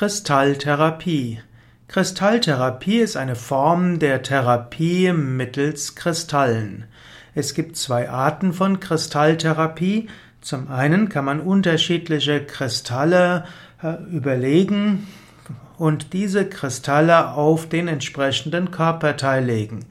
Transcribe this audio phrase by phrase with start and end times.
[0.00, 1.40] Kristalltherapie.
[1.86, 6.84] Kristalltherapie ist eine Form der Therapie mittels Kristallen.
[7.34, 10.08] Es gibt zwei Arten von Kristalltherapie.
[10.40, 13.44] Zum einen kann man unterschiedliche Kristalle
[13.82, 15.06] äh, überlegen
[15.76, 19.84] und diese Kristalle auf den entsprechenden Körperteil legen.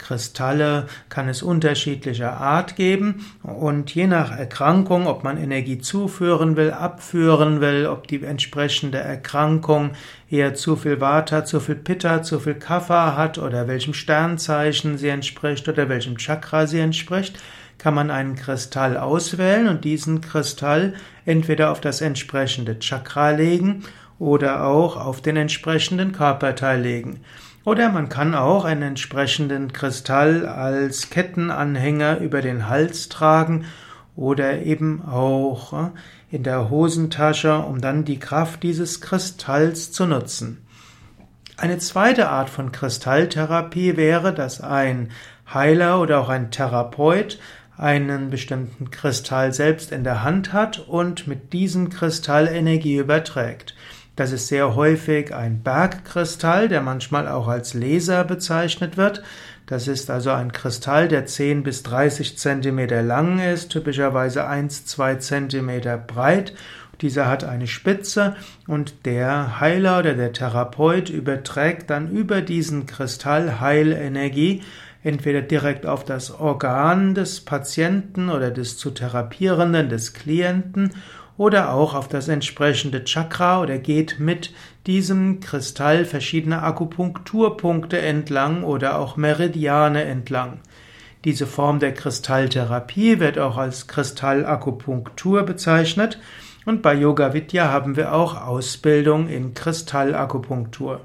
[0.00, 6.72] Kristalle kann es unterschiedlicher Art geben und je nach Erkrankung, ob man Energie zuführen will,
[6.72, 9.92] abführen will, ob die entsprechende Erkrankung
[10.28, 15.08] eher zu viel Vata, zu viel Pitta, zu viel Kapha hat oder welchem Sternzeichen sie
[15.08, 17.38] entspricht oder welchem Chakra sie entspricht,
[17.78, 20.94] kann man einen Kristall auswählen und diesen Kristall
[21.24, 23.84] entweder auf das entsprechende Chakra legen
[24.18, 27.20] oder auch auf den entsprechenden Körperteil legen.
[27.64, 33.66] Oder man kann auch einen entsprechenden Kristall als Kettenanhänger über den Hals tragen
[34.16, 35.90] oder eben auch äh,
[36.30, 40.64] in der Hosentasche, um dann die Kraft dieses Kristalls zu nutzen.
[41.56, 45.10] Eine zweite Art von Kristalltherapie wäre, dass ein
[45.52, 47.38] Heiler oder auch ein Therapeut
[47.76, 53.74] einen bestimmten Kristall selbst in der Hand hat und mit diesem Kristall Energie überträgt.
[54.16, 59.22] Das ist sehr häufig ein Bergkristall, der manchmal auch als Laser bezeichnet wird.
[59.66, 65.14] Das ist also ein Kristall, der 10 bis 30 Zentimeter lang ist, typischerweise 1, 2
[65.16, 66.54] Zentimeter breit.
[67.00, 68.36] Dieser hat eine Spitze
[68.66, 74.62] und der Heiler oder der Therapeut überträgt dann über diesen Kristall Heilenergie
[75.02, 80.92] entweder direkt auf das Organ des Patienten oder des zu therapierenden, des Klienten
[81.36, 84.52] oder auch auf das entsprechende Chakra oder geht mit
[84.86, 90.60] diesem Kristall verschiedene Akupunkturpunkte entlang oder auch Meridiane entlang.
[91.24, 96.18] Diese Form der Kristalltherapie wird auch als Kristallakupunktur bezeichnet
[96.66, 101.00] und bei Yoga Vidya haben wir auch Ausbildung in Kristallakupunktur.